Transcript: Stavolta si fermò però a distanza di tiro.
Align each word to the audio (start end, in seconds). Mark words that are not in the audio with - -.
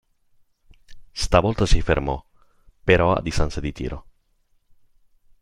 Stavolta 1.11 1.67
si 1.67 1.79
fermò 1.83 2.25
però 2.83 3.13
a 3.13 3.21
distanza 3.21 3.59
di 3.59 3.71
tiro. 3.71 4.05